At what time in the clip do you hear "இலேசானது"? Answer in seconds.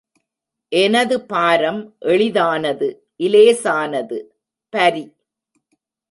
3.19-4.23